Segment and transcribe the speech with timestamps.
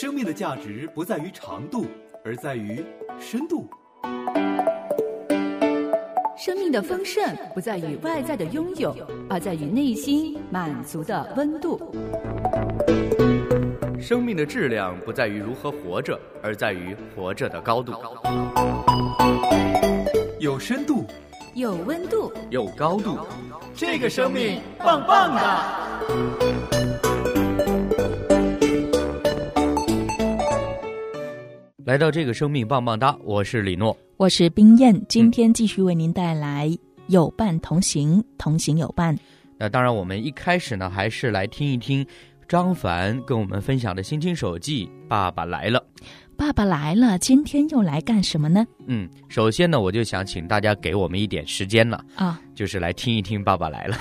[0.00, 1.84] 生命的价值不在于长度，
[2.24, 2.82] 而在于
[3.20, 3.68] 深度。
[6.38, 7.22] 生命的丰盛
[7.52, 8.96] 不在于外在的拥有，
[9.28, 11.78] 而在于内心满足的温度。
[14.00, 17.92] 生命的质量不在于如何活着，而在于活着的高度。
[20.38, 21.04] 有深度，
[21.52, 23.18] 有温度，有高度，
[23.74, 26.79] 这个生命棒棒的。
[31.90, 36.70] 来到这个生命棒棒哒，我是李诺，我是冰燕，今天继续为您带来
[37.08, 39.18] 有伴同行，同行有伴。
[39.58, 42.06] 那当然，我们一开始呢，还是来听一听
[42.46, 45.84] 张凡跟我们分享的心情手记《爸爸来了》。
[46.40, 48.66] 爸爸来了，今天又来干什么呢？
[48.86, 53.94] 嗯，首先呢，我就想请大家给我们一点时间了啊，就是来听一听《爸爸来了》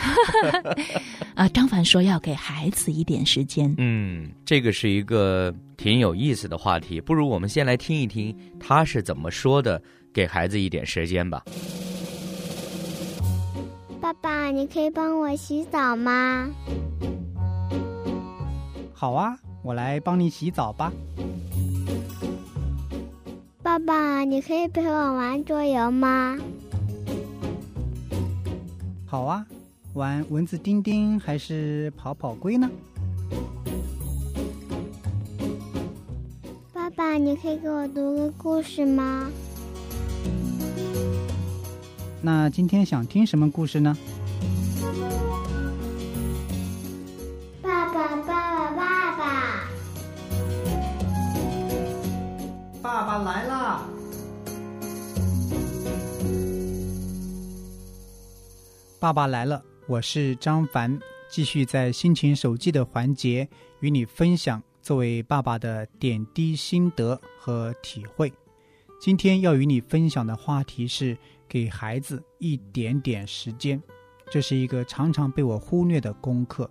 [1.36, 1.50] 啊。
[1.50, 3.76] 张凡说要给孩子一点时间。
[3.78, 9.82] 嗯，这个是一个挺有意思的话题，不如我们先来听一听他是怎么说的，
[10.14, 11.44] 给孩子一点时间吧。
[14.00, 16.50] 爸爸，你可以帮我洗澡吗？
[18.94, 20.90] 好啊，我来帮你洗澡吧。
[23.70, 26.36] 爸爸，你可以陪我玩桌游吗？
[29.06, 29.46] 好啊，
[29.94, 32.68] 玩蚊子叮叮还是跑跑龟呢？
[36.74, 39.30] 爸爸，你可以给我读个故事吗？
[42.24, 43.96] 那今天想听什么故事呢？
[53.10, 53.82] 爸爸来啦！
[59.00, 63.50] 爸爸来了，我是张凡，继续在心情手记的环节
[63.80, 68.32] 与你分享作为爸爸的点滴心得和体会。
[69.02, 73.82] 今天要与你分享的话题是给孩子一点点时间，
[74.30, 76.70] 这是一个常常被我忽略的功课。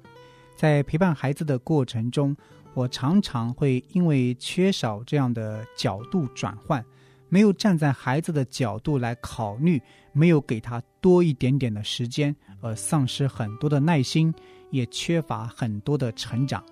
[0.54, 2.37] 在陪伴孩子的过程中，
[2.78, 6.84] 我常常会因为缺少这样的角度转换，
[7.28, 14.33] 没有站在孩子的角度来考虑，没有给他多一点点的时间，而丧失很多的耐心，
[14.71, 16.65] 也缺乏很多的成长。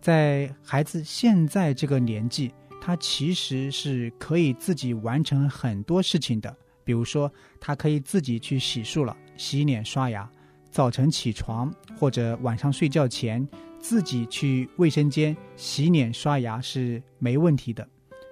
[0.00, 7.30] 在孩子现在这个年纪，他其实是可以自己完成很多事情的，比如说，
[7.60, 10.26] 他可以自己去洗漱了、洗脸、刷牙，
[10.70, 13.46] 早晨起床或者晚上睡觉前。
[13.88, 17.88] 自己去卫生间洗脸刷牙是没问题的，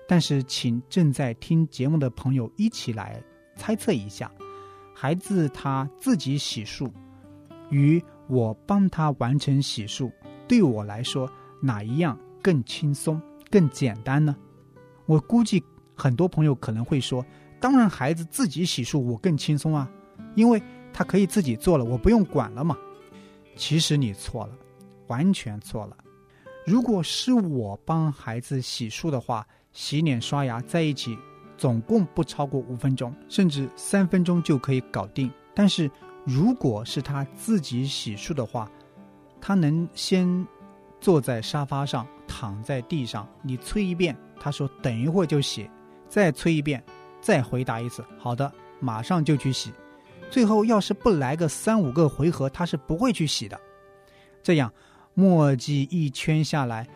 [0.08, 3.22] 但是请正在听节目的朋友一起来
[3.54, 4.28] 猜测一下，
[4.92, 6.90] 孩子他自己洗漱，
[7.70, 10.10] 与我帮他完成洗漱，
[10.48, 11.30] 对我来说
[11.62, 14.34] 哪一样更轻松、更简单呢？
[15.06, 15.62] 我估计
[15.94, 17.24] 很多朋友可能会说，
[17.60, 19.88] 当然孩子自己洗漱我更轻松啊，
[20.34, 20.60] 因为
[20.92, 22.76] 他可以自己做了，我不用管了嘛。
[23.54, 24.58] 其实你错了。
[25.08, 25.96] 完全错了。
[26.66, 31.14] 如果是我帮孩子洗漱的话，洗脸刷牙在一起，
[31.58, 35.30] 总共不超过五分钟，甚至三分钟就可以搞定。
[35.54, 35.90] 但是
[36.24, 38.70] 如果是他自己洗漱的话，
[39.42, 40.46] 他能先
[41.00, 45.68] 坐在沙发上，躺在地上，你催一遍，他说等一会儿就洗，
[46.08, 46.82] 再催一遍，
[47.20, 48.50] 再回答一次，好的，
[48.80, 49.70] 马上就去洗。
[50.30, 53.60] 最后要是不来个三五个回合，他是不会去洗的。
[54.42, 54.72] 这样。
[55.14, 56.86] 墨迹一圈下来，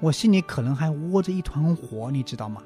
[0.00, 2.60] 我心里可能还窝着一团火，你知道吗？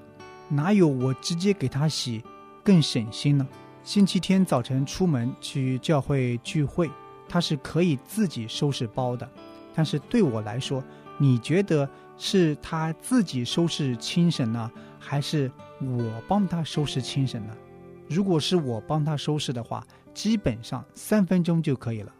[0.49, 2.23] 哪有我直接给他洗
[2.65, 3.47] 更省心呢？
[3.85, 6.91] 星期天早晨出门去教会聚会，
[7.29, 9.29] 他是可以自己收拾包的。
[9.75, 10.83] 但是对我来说，
[11.19, 17.55] 你觉得是他自己收拾轻省呢，还是我帮他收拾轻省呢？
[18.09, 22.13] 如果是我帮他收拾的话，基本上三分钟就可以了。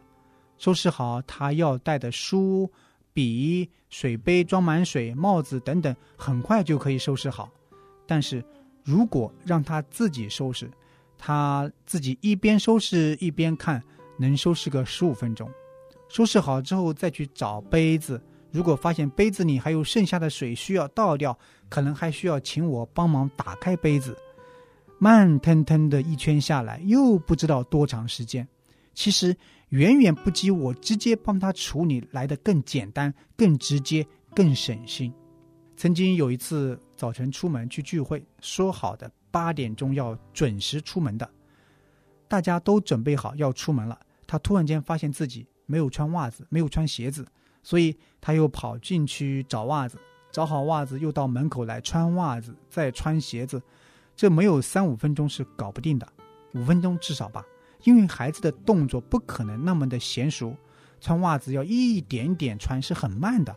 [0.63, 2.71] 收拾好他要带的书、
[3.13, 7.51] 笔、水杯装满水、帽子等等，很快就可以收拾好。
[8.07, 8.45] 但是，
[8.85, 10.71] 如果让他自己收拾，
[11.19, 13.83] 他自己一边收拾一边看，
[14.17, 15.51] 能收拾个十五分钟。
[16.09, 18.23] 收拾好之后再去找杯子，
[18.53, 21.37] 如果发现杯子里还有剩下的水需要倒掉，
[21.69, 24.17] 可能还需要请我帮忙打开杯子。
[25.01, 28.47] 慢腾腾的一圈下来，又不知道多长时间。
[28.95, 29.37] 其实。
[29.73, 35.11] 远远不及我直接帮他处理来的更简单、更直接、更省心。
[35.79, 41.27] 曾经有一次早晨出门去聚会，说好的八点钟要准时出门的，
[42.29, 47.27] 大家都准备好要出门了，他突然间发现自己没有穿袜子，没有穿鞋子，
[47.63, 49.99] 所以他又跑进去找袜子，
[50.31, 53.61] 找好袜子，又到门口来穿袜子，再穿鞋子，
[54.15, 56.07] 这没有三五分钟是搞不定的，
[56.53, 57.43] 五分钟至少吧。
[57.85, 60.57] 因为孩子的动作不可能那么的娴熟，
[61.01, 63.57] 穿袜子要一点点穿是很慢的。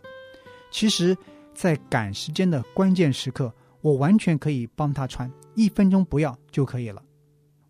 [0.70, 1.16] 其实，
[1.54, 7.02] 在赶时间的关键时刻，我完全可以帮他穿，一分钟不要就可以了。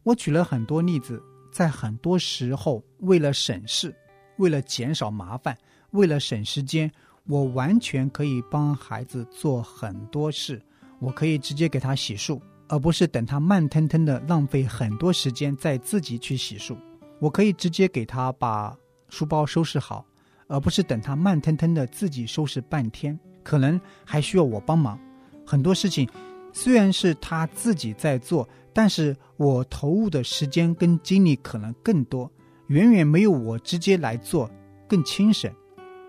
[0.03, 1.23] 我举了很多例子，
[1.53, 3.95] 在很多时候，为了省事，
[4.39, 5.57] 为了减少麻烦，
[5.91, 6.91] 为了省时间，
[7.27, 10.63] 我完全可以帮孩子做很多事。
[10.99, 12.41] 我可以直接给他洗漱。
[12.69, 16.77] 而不是等他慢腾腾的浪费很多时间在自己去洗漱，
[17.21, 18.77] 我可以直接给他把
[19.09, 20.05] 书包收拾好，
[20.49, 24.99] 而不是等他慢腾腾的自己收拾半天，可能还需要我帮忙。
[25.47, 26.09] 很多事情
[26.53, 32.31] 虽然是他自己在做，但是我投入的时间跟精力可能更多，
[32.67, 34.51] 远远没有我直接来做
[34.89, 35.53] 更轻省。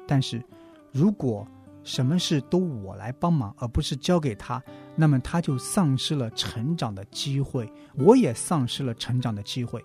[0.07, 0.43] 但是，
[0.91, 1.47] 如果
[1.87, 4.61] 什么事都我来帮忙，而不是交给他，
[4.93, 9.81] 那么他就丧失了成长的机会，我也丧失了成长的机会。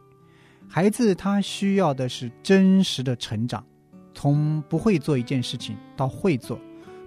[0.68, 3.64] 孩子他需要的是真实的成长，
[4.14, 6.58] 从不会做一件事情到会做，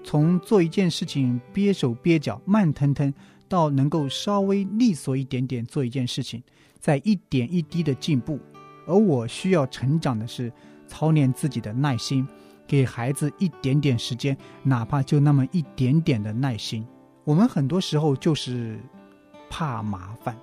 [0.02, 3.14] 从做一件事情憋手憋脚、慢腾腾，
[3.50, 6.42] 到能够稍微利索一点点做一件事情，
[6.80, 8.40] 在一点一滴的进步。
[8.88, 10.50] 而我需要成长的是
[10.88, 12.26] 操练自己的耐心。
[12.68, 16.86] 给孩子一点点时间，哪怕就那么一点点的耐心。
[17.24, 18.80] 我们很多时候就是
[19.50, 20.36] 怕麻烦。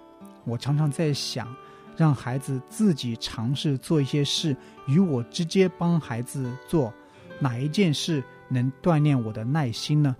[0.44, 1.54] 我常常在想，
[1.96, 6.92] 让孩子自己尝试做一些事，与我直接帮孩子做，
[7.38, 10.16] 哪一件事能锻炼我的耐心呢？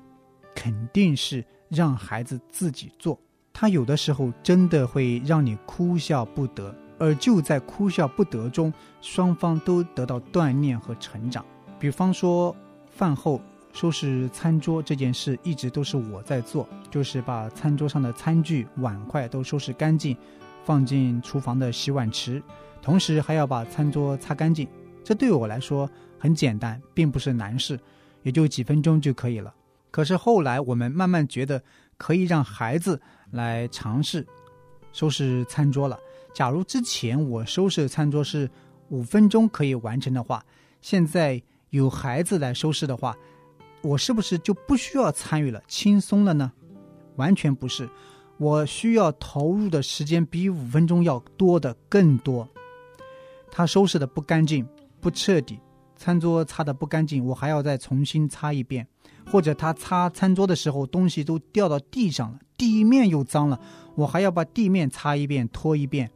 [0.55, 3.19] 肯定是让孩子自己做。
[3.53, 11.45] 他有的时候真的会让你哭笑不得，而就在哭笑不得中，双方都得到锻炼和成长。
[11.83, 12.55] 比方说，
[12.87, 13.41] 饭后
[13.73, 20.17] 收拾餐桌这件事一直都是我在做，就是把餐桌上的餐具、碗筷都收拾干净，
[20.63, 22.41] 放进厨房的洗碗池，
[22.81, 24.65] 同时还要把餐桌擦干净。
[25.03, 25.91] 这对我来说
[26.21, 27.77] 很简单，并不是难事，
[28.23, 29.53] 也就几分钟就可以了。
[29.91, 31.61] 可是后来我们慢慢觉得
[31.97, 33.03] 可以让孩子
[33.33, 34.25] 来尝试
[34.93, 35.99] 收拾餐桌了。
[36.33, 38.49] 假如之前我收拾餐桌是
[38.91, 40.45] 五分钟可以完成的话，
[40.81, 41.43] 现在。
[41.73, 43.17] 有孩子来收拾的话，
[43.81, 46.53] 我是不是就不需要参与了，轻松了呢？
[47.17, 47.89] 完全不是，
[48.37, 52.47] 我需要投入的时间比五分钟要多的更多。
[53.51, 54.69] 他收拾的不干净、
[55.01, 55.59] 不彻底，
[55.97, 58.85] 餐桌擦的不干净，我还要再重新擦一遍；
[59.25, 63.59] 或者他擦餐桌的时候，东西都掉到地上了，地面又脏了，
[63.95, 66.11] 我还要把地面擦一遍、拖一遍。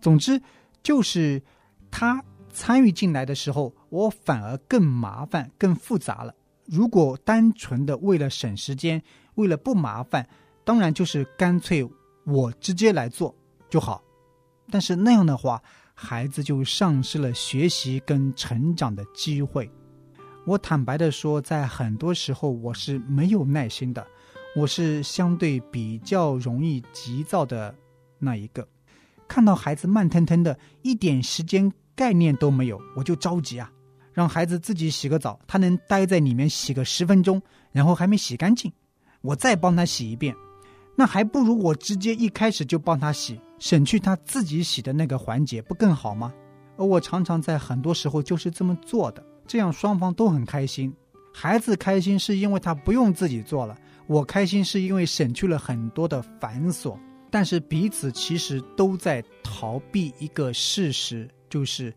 [0.00, 0.40] 总之，
[0.82, 1.42] 就是
[1.90, 2.24] 他。
[2.56, 6.34] 参与进来的时候，我反而更麻烦、更复杂了。
[6.64, 9.00] 如果单纯的为了省时间，
[9.36, 10.28] 为了不麻烦，
[10.64, 11.88] 当然就是干脆
[12.24, 13.32] 我直接来做
[13.70, 14.02] 就好。
[14.68, 15.62] 但是那样的话，
[15.94, 19.70] 孩子就丧失了学习跟成长的机会。
[20.44, 24.04] 我坦白的说，在很多时候我是没有耐心的，
[24.56, 27.72] 我是相对比较容易急躁的
[28.18, 28.66] 那一个。
[29.28, 31.72] 看到孩子慢腾腾的，一点时间。
[31.96, 33.70] 概念都没有，我就着急啊！
[34.14, 38.72] 让孩子自己洗个澡，他能待在里面洗个十分钟，然后还没洗干净，
[39.20, 40.34] 我再帮他洗一遍，
[40.96, 46.32] 那还不如我直接一开始就帮他洗，省去他自己洗的那个环节，不更好吗？
[46.76, 50.94] 而我常常在很多时候就是这么做的，这样双方都很开心。
[51.32, 56.96] 孩子开心是因为他不用自己做了，我开心是因为省去了很多的繁琐。
[57.30, 61.28] 但是彼此其实都在逃避一个事实。
[61.50, 61.92] 就是，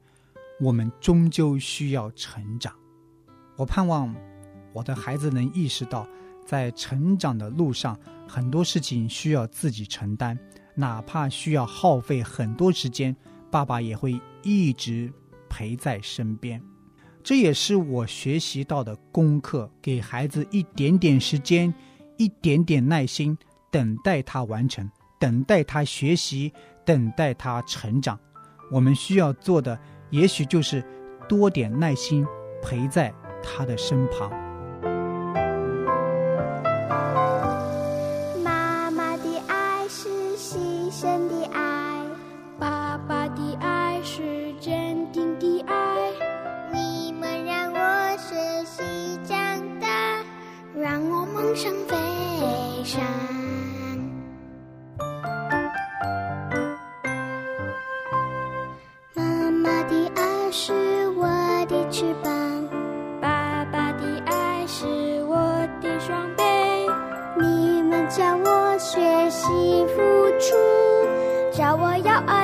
[0.59, 2.73] 我们终究需要成长。
[3.55, 4.13] 我盼望
[4.73, 6.07] 我的孩子能意识到，
[6.45, 7.97] 在成长的路上，
[8.27, 10.37] 很多事情需要自己承担，
[10.75, 13.15] 哪怕需要耗费很多时间，
[13.49, 15.11] 爸爸也会一直
[15.49, 16.61] 陪在身边。
[17.23, 21.73] 这也是我学习到的功课：给孩子一点点时间，
[22.17, 23.37] 一点点耐心，
[23.69, 26.53] 等待他完成，等待他学习，
[26.85, 28.17] 等待他成长。
[28.71, 29.77] 我们需要做的，
[30.09, 30.83] 也许就是
[31.27, 32.25] 多点耐心，
[32.61, 34.47] 陪在他的身旁。
[71.79, 72.37] 我要爱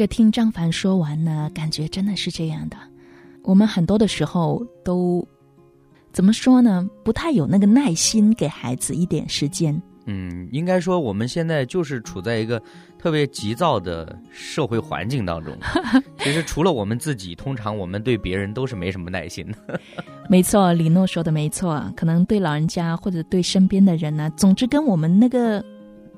[0.00, 2.76] 个听张凡说完呢，感觉真的是这样的。
[3.42, 5.26] 我们很多的时候都
[6.10, 6.88] 怎么说呢？
[7.04, 9.78] 不太有那个耐心给孩子一点时间。
[10.06, 12.60] 嗯，应该说我们现在就是处在一个
[12.98, 15.54] 特别急躁的社会环境当中。
[16.20, 19.78] 其实除了我们自己，通常我们对别人都是没什么耐心的。
[20.30, 25.62] 没错，李诺说的没错，可能对老人家或者对身边的人呢，总之跟我们那个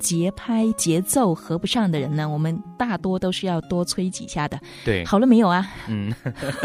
[0.02, 4.59] 节拍节奏合不上的人呢，我们大多都是要多催几下的。
[4.85, 5.66] 对，好了没有啊？
[5.88, 6.12] 嗯，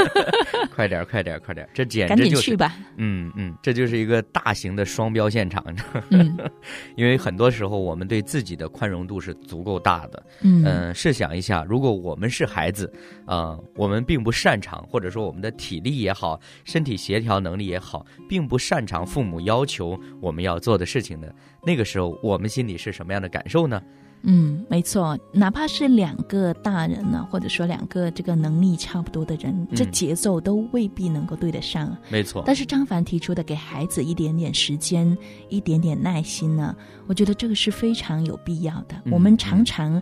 [0.74, 2.75] 快点，快点，快点，这简赶直就是紧去吧。
[2.98, 5.63] 嗯嗯，这就是一个大型的双标现场，
[6.10, 6.36] 嗯
[6.98, 10.24] 因为很多时候我们对自己的宽容度是足够大的。
[10.41, 12.91] 嗯嗯、试想一下，如果我们是孩子，
[13.27, 21.34] 呃，我们并不擅长，或者说我们的体力也好，身体协调能力也好，并不擅长父母要求我们要做的事情的，
[21.67, 23.81] 那个时候我们心里是什么样的感受呢？
[24.24, 32.00] 嗯，没错，哪怕是两个大人呢，或者说两个这个能力差不多的人，这嗯节奏都未必能够对得上啊。
[32.09, 35.15] 没错，但是张凡提出的给孩子一点点时间、
[35.50, 36.74] 一点点耐心呢，
[37.05, 38.95] 我觉得这个是非常有必要的。
[39.03, 40.01] 嗯我们常常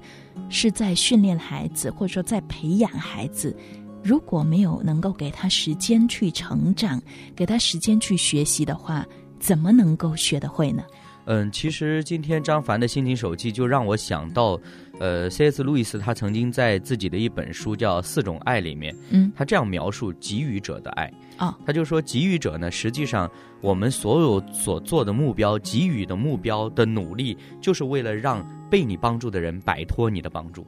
[0.49, 3.55] 是在训练孩子，或者说在培养孩子。
[4.03, 7.01] 如果没有能够给他时间去成长，
[7.35, 9.03] 给他时间去学习的话，
[9.39, 10.83] 怎么能够学得会呢？
[11.25, 14.59] 嗯，其实今天张凡的心情手记就让我想到，
[14.99, 15.63] 呃，C.S.
[15.63, 21.11] 路易斯他曾经在自己的一本书叫《四种爱》里面，嗯，他这样描述给予者的爱。
[21.37, 23.29] 哦，他就说，给予者呢，实际上
[23.59, 30.65] 我们所有所做的目标、给予的目标的努力，就是为了让被你帮助的人摆脱你的帮助。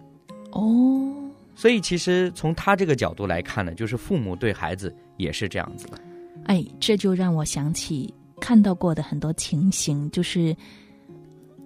[0.52, 1.14] 哦，
[1.56, 6.00] 所以，其实从他这个角度来看呢，就是父母对孩子也是这样子的。
[6.46, 10.56] 哎，这就让我想起看到过的很多情形，就是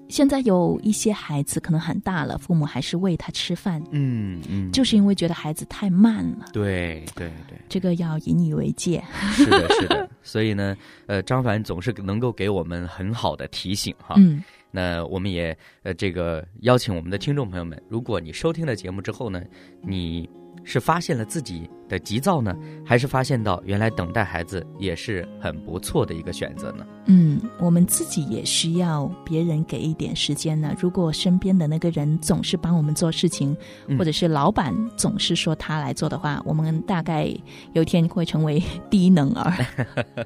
[0.08, 7.58] 现在有一些孩子可能很大了，父母还是喂他吃饭，嗯嗯，就是因为觉得孩子太慢了，对对对。
[7.70, 9.02] 这个要引以为戒。
[9.32, 10.10] 是的，是的。
[10.22, 10.76] 所以呢，
[11.06, 14.16] 呃，张凡总是能够给我们很好的提醒哈。
[14.18, 19.42] 嗯，那我们也呃这个邀请我们的听众朋友们，如果你收听了节目之后呢，
[19.82, 20.30] 你
[20.64, 26.86] 是发现了自己的急躁呢，还是发现到原来等待孩子也是很不错的一个选择呢？
[27.06, 30.76] 嗯，我们自己也需要别人给一点时间呢。
[30.80, 33.56] 如果身边的那个人总是帮我们做事情，
[33.88, 37.28] 嗯或者是老板总是说他来做的话，我们大概
[37.74, 39.52] 有一天会成为 低能儿。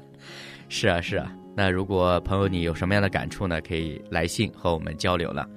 [0.68, 1.32] 是啊，是啊。
[1.56, 3.60] 那如果朋友你有什么样的感触呢？
[3.62, 5.48] 可以来信和我们交流了。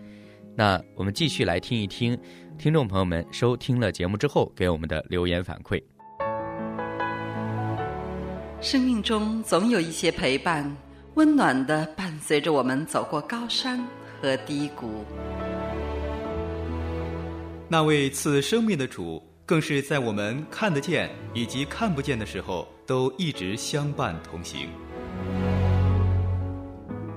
[0.55, 2.17] 那我们继续来听一听
[2.59, 5.81] 听众朋友们收听了节目之后给我们的留言反馈。
[8.59, 10.69] 生命中总有一些陪伴，
[11.13, 13.79] 温暖的伴随着我们走过高山
[14.21, 15.05] 和低谷。
[17.69, 24.67] 那位赐生命的主，更是在我们看得见以及看不见的时候，都一直相伴同行。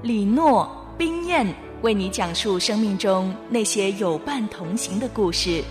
[0.04, 1.44] 李诺、冰燕
[1.82, 5.62] 为你讲述生命中那些有伴同行的故事。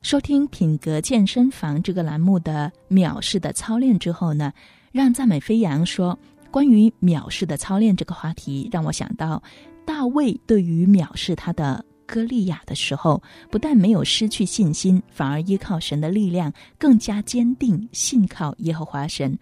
[0.00, 4.52] 收听品格健身房这个栏目的藐视的操练之后呢，
[4.92, 6.16] 让赞美飞扬说，
[6.52, 9.42] 关于藐视的操练这个话题，让我想到
[9.84, 19.38] 大卫对于藐视他的歌利亚的时候，不但没有失去信心，反而依靠神的力量，更加坚定信靠耶和华神。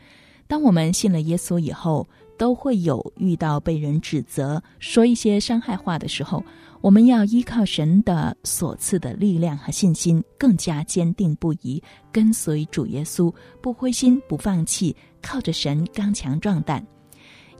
[0.48, 2.06] 当我们信了耶稣以后，
[2.36, 6.44] 都会有遇到被人指责、说一些伤害话的时候，
[6.80, 11.82] 我们要依靠神的所赐的力量和信心，更加坚定不移，
[12.12, 13.32] 跟随主耶稣，
[13.62, 16.84] 不灰心不放弃，靠着神刚强壮胆。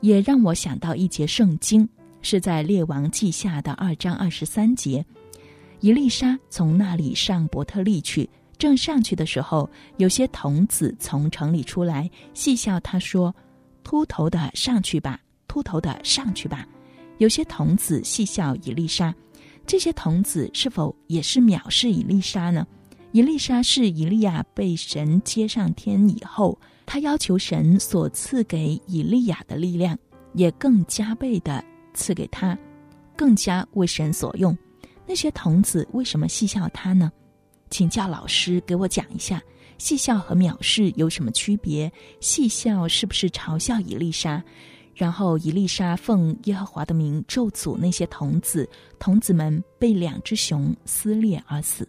[0.01, 1.89] 也让我想到一节圣经，
[2.29, 5.05] 是在列王记下的二章二十三节。
[5.79, 13.33] 以丽莎从那里上伯特利去，正上去的时候，有些童子从城里出来，戏笑他说
[13.81, 15.17] ：“秃头的上去吧，
[15.47, 16.67] 秃头的上去吧。”
[17.17, 19.15] 有些童子戏笑以丽莎，
[19.65, 22.67] 这些童子是否也是藐视以丽莎呢？
[23.13, 29.97] 以丽莎是以利亚被神接上天以后，他要求神所赐给以利亚的力量，
[30.33, 31.63] 也更加倍的
[31.97, 32.57] 赐给他，
[33.17, 34.55] 更加为神所用。
[35.05, 37.11] 那些童子为什么戏笑他呢？
[37.69, 39.41] 请教老师给我讲一下，
[39.77, 41.91] 戏笑和藐视有什么区别？
[42.21, 44.41] 戏笑是不是嘲笑以丽莎？
[44.95, 51.87] 然后以丽莎奉耶和华的名咒诅那些童子，童子们被两只熊撕裂而死。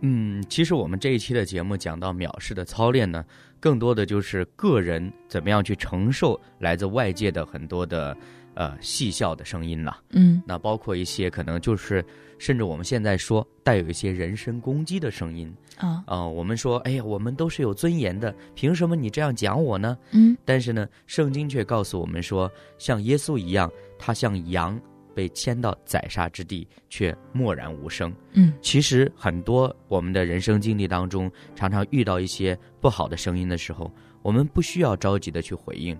[0.00, 3.24] 嗯，其实我们这一期的节目讲到藐视的操练呢，
[3.58, 8.16] 更多的就是个人怎么样去承受来自外界的很多的
[8.56, 10.02] 呃戏笑的声音了。
[10.10, 12.04] 嗯那包括一些可能就是，
[12.38, 19.96] 甚至我们现在说带有一些人身攻击的声音啊啊、我们说，哎呀，我们都是有尊严的，凭什么你这样讲我呢？
[20.10, 24.80] 嗯但是呢，圣经却告诉我们说，像耶稣一样，他像羊
[25.14, 28.12] 被牵到宰杀之地，却默然无声。
[28.32, 33.90] 嗯其实很多我们的人生经历当中，常常遇到一些不好的声音的时候，
[34.22, 35.98] 我们不需要着急的去回应，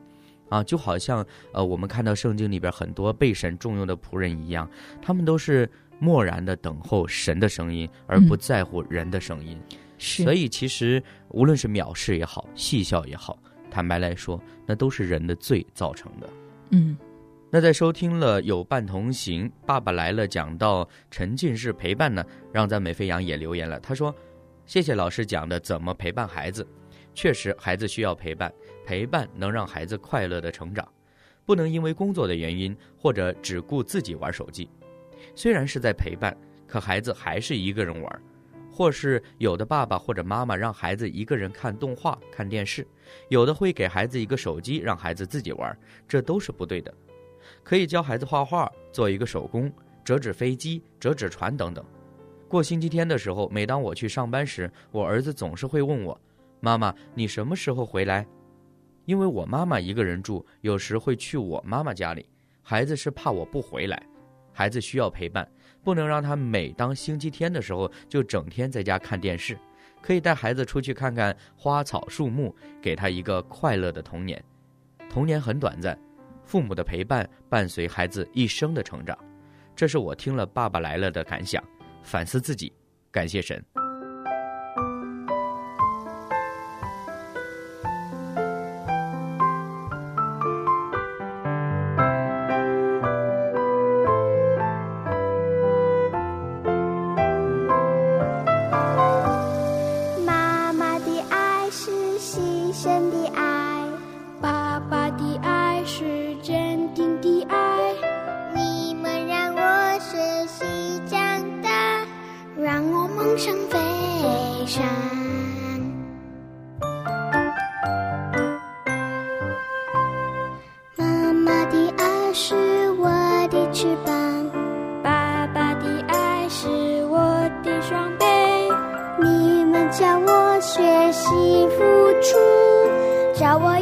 [0.49, 4.69] 啊，就好像呃，我们看到圣经里边很多被神重用的仆人一样，
[5.01, 8.39] 他们都是默然的等候神的声音，而不嗯。
[8.39, 9.61] 在乎人的声音。
[9.99, 13.39] 是，所以其实无论是藐视也好，戏笑也好，
[13.71, 16.29] 坦白来说，那都是人的罪造成的。
[16.71, 16.97] 嗯。
[17.49, 24.15] 那在收听了有伴同行，爸爸来了讲到沉浸式陪伴呢，让赞美飞扬也留言了，他说
[24.67, 26.67] ：“谢谢老师讲的怎么陪伴孩子，
[27.17, 28.53] 确实孩子需要陪伴，
[28.85, 30.87] 陪伴能让孩子快乐的成长，
[31.47, 34.69] 不能因为工作的原因或者只顾自己玩手机。
[35.35, 38.23] 虽然是在陪伴，可孩子还是一个人玩，
[38.71, 42.87] 或是有的爸爸或者妈妈让孩子一个人看动画、看电视，
[43.31, 45.75] 有的会给孩子一个手机让孩子自己玩，
[46.07, 46.93] 这都是不对的。”
[47.65, 49.73] 可以教孩子画画，做一个手工，
[50.05, 51.83] 折纸飞机、折纸船等等。
[52.47, 56.21] 过星期天的时候，每当我去上班时，我儿子总是会问我
[56.61, 58.27] ：“妈妈，你什么时候回来？”
[59.05, 62.29] 因为我妈妈一个人住，有时会去我妈妈家里。
[62.63, 64.03] 孩子是怕我不回来，
[64.53, 65.49] 孩子需要陪伴，
[65.85, 69.57] 不能让他每当星期天的时候就整天在家看电视。
[70.03, 74.43] 可以带孩子出去看看花草树木，给他一个快乐的童年。
[75.09, 75.97] 童年很短暂。
[76.45, 79.19] 父母的陪伴伴随孩子一生的成长，
[79.75, 81.61] 这是我听了《爸爸来了》的感想，
[82.03, 82.73] 反思自己，
[83.11, 83.76] 感谢神。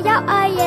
[0.04, 0.63] 要爱呀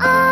[0.00, 0.23] 爱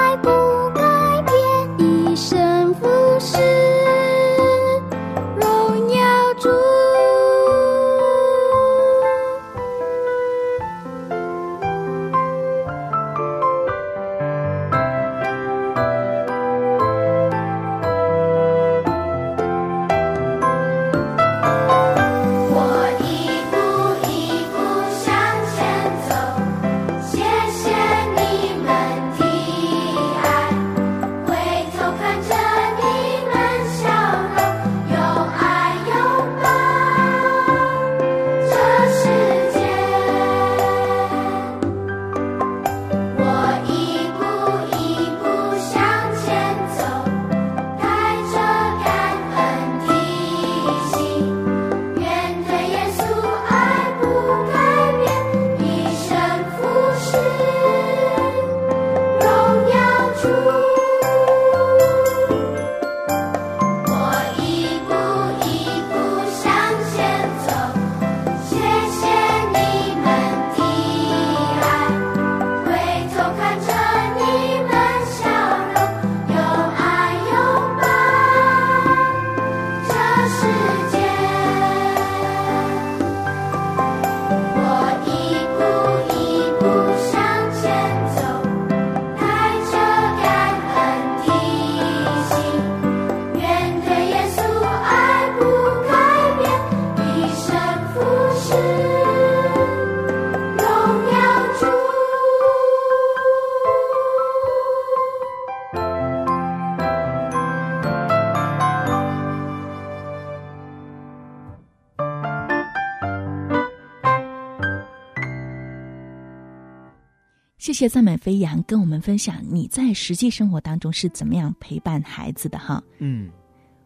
[117.63, 122.83] 谢谢赞美飞扬跟我们分享你在实际生活当中是怎么样陪伴孩子的哈。
[122.99, 123.31] 嗯，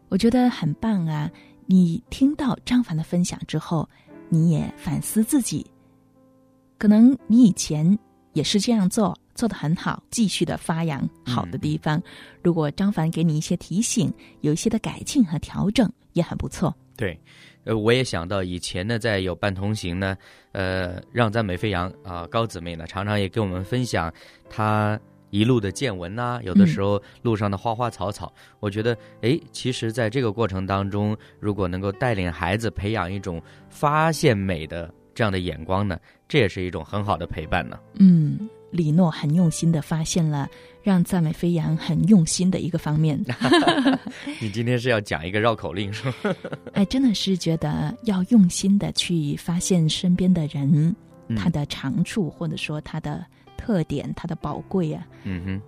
[0.09, 1.29] 我觉得很棒啊！
[1.67, 3.87] 你听到张凡的分享之后，
[4.29, 5.63] 你也反思自己，
[6.79, 7.95] 可能你以前
[8.33, 12.01] 也是这样做，做得很好，继续的发扬好的地方。
[12.41, 14.11] 如果张凡给你一些提醒，
[14.41, 16.75] 有一些的改进和调整，也很不错。
[16.97, 17.17] 对，
[17.63, 20.17] 呃，我也想到以前呢，在有伴同行呢，
[20.51, 24.11] 呃，让赞美飞扬啊、高姊妹呢，常常也给我们分享
[24.49, 37.77] 她一路的见闻呐、有的时候路上的花花草草，我觉得，哎，其实在这个过程当中，如果能够带领孩子培养一种发现美的这样的眼光呢，这也是一种很好的陪伴呢。
[37.99, 40.47] 嗯，李诺很用心的发现了
[40.83, 43.21] 让赞美飞扬很用心的一个方面。
[44.39, 46.13] 你今天是要讲一个绕口令是吗？
[46.73, 50.95] 哎，真的是觉得要用心的去发现身边的人，
[51.27, 53.25] 嗯他的长处或者说他的
[53.57, 55.61] 特点、他的宝贵啊，嗯哼，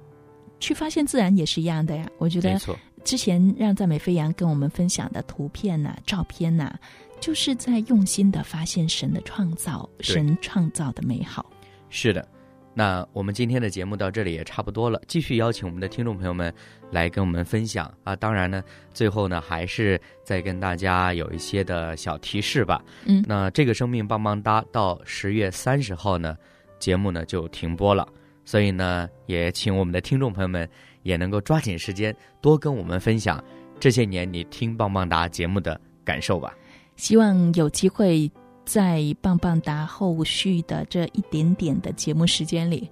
[0.60, 2.08] 去发现自然也是一样的呀。
[2.18, 6.74] 我觉得没错，之前让赞美飞扬跟我们分享的图片呐、照片呐、
[7.20, 11.46] 就是在用心的发现神的创造，神创造的美好。
[11.90, 12.26] 是的。
[12.74, 16.54] 那我们今天的节目到这里也差不多了，继续邀请我们的听众朋友们
[16.92, 18.16] 来跟我们分享啊。
[18.16, 22.82] 当然呢，最后呢还是再跟大家有一些的小提示吧。
[23.06, 26.38] 嗯那这个生命棒棒哒到十月三十号呢，
[26.78, 28.08] 节目呢就停播了，
[28.46, 30.70] 所以呢，也请我们的听众朋友们
[31.04, 33.44] 也能够抓紧时间多跟我们分享
[33.80, 36.56] 这些年你听棒棒哒节目的感受吧。
[36.96, 38.30] 希望有机会
[38.70, 42.88] 在棒棒哒后续的这一点点的节目时间里，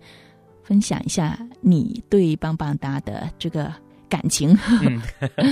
[0.63, 3.71] 分享一下你对棒棒哒的这个
[4.09, 4.57] 感情。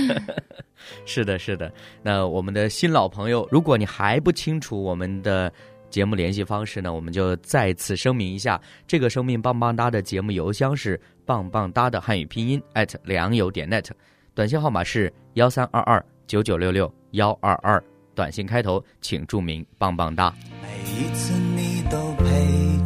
[1.06, 1.72] 是的，是的。
[2.02, 5.52] 那我们的新老朋友，如果你还不清楚我们的
[5.90, 13.88] 节目联系方式呢，我们就再次声明一下，这个生命棒棒哒的节目邮箱是棒棒哒的汉语拼音 at 良友点 net，
[14.34, 17.80] 短信号码是幺三二二九九六六幺二二，
[18.16, 20.34] 短信开头请注明棒棒哒。
[20.62, 22.24] 每一次你都陪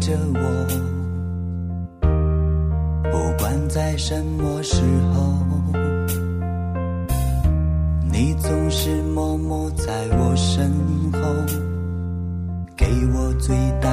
[0.01, 0.40] 着我，
[3.05, 4.83] 不管在什么时
[5.14, 5.33] 候，
[8.11, 9.87] 你总是默默在
[10.19, 10.69] 我身
[11.12, 11.21] 后，
[12.77, 13.88] 给我最大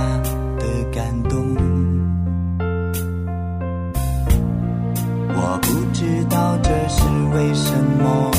[0.58, 1.56] 的感动。
[5.40, 7.04] 我不知道这是
[7.36, 7.72] 为什
[8.02, 8.32] 么，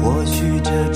[0.00, 0.92] 或许这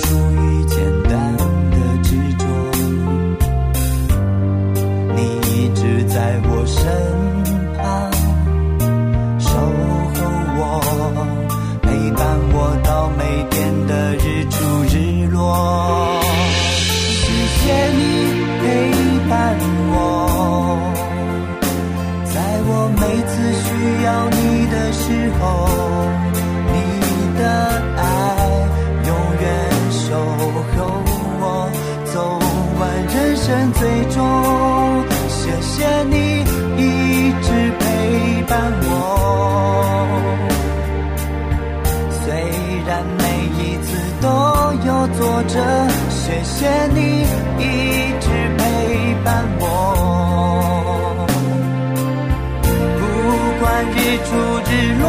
[53.85, 54.31] 日出
[54.71, 55.05] 日落，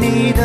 [0.00, 0.42] 你的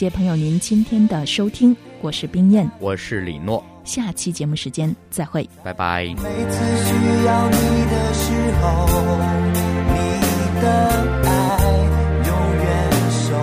[0.00, 5.46] 谢朋友您今天的收听，我是冰燕，我是李诺，下期节目时间再会。
[5.62, 6.04] 拜拜。
[6.04, 6.24] 每次
[6.86, 6.94] 需
[7.26, 8.32] 要你的时
[8.62, 8.88] 候，
[9.92, 9.92] 你
[10.62, 10.66] 的
[11.28, 11.28] 爱
[12.24, 12.66] 永远
[13.10, 13.36] 守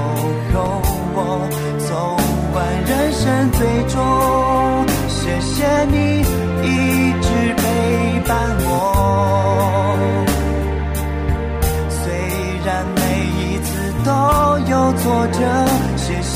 [0.52, 0.82] 候
[1.14, 1.48] 我，
[1.88, 2.18] 走
[2.56, 3.62] 完人生最
[3.94, 4.02] 终。
[5.08, 6.26] 谢谢你
[6.66, 6.66] 一
[7.22, 7.62] 直陪
[8.28, 8.34] 伴
[8.66, 9.94] 我，
[11.92, 12.02] 虽
[12.66, 13.00] 然每
[13.46, 13.70] 一次
[14.04, 14.10] 都
[14.72, 15.40] 有挫折，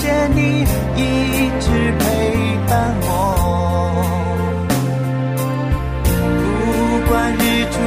[0.02, 0.40] 谢谢你
[0.96, 1.02] 一
[1.60, 1.68] 直
[2.00, 2.04] 陪
[2.68, 3.08] 伴我。
[6.06, 7.40] 不管日
[7.72, 7.78] 出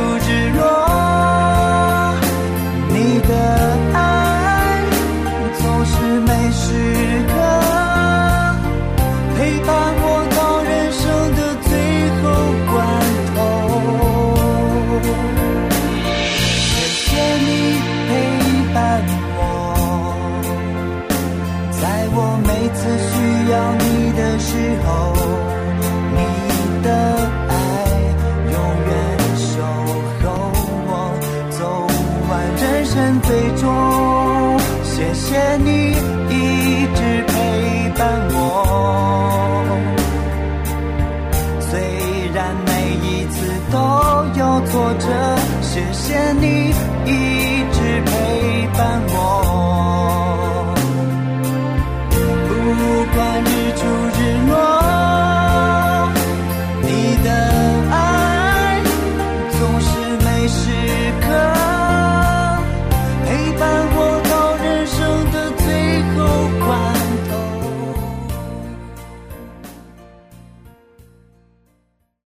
[23.54, 24.50] 需要你的时
[24.84, 25.14] 候，
[26.12, 26.18] 你
[26.82, 26.88] 的
[27.48, 27.52] 爱
[28.50, 28.54] 永
[28.88, 28.92] 远
[29.36, 29.46] 守
[30.24, 30.26] 候。
[30.90, 30.92] 我，
[31.50, 31.60] 走
[32.28, 33.28] 完人生最
[33.60, 33.62] 终。
[34.82, 35.68] 谢谢你
[36.30, 36.32] 一
[36.96, 37.32] 直陪
[37.96, 38.36] 伴我，
[41.60, 41.70] 虽
[42.34, 42.70] 然每
[43.06, 43.36] 一次
[43.70, 43.78] 都
[44.36, 45.06] 有挫折，
[45.62, 46.73] 谢谢你。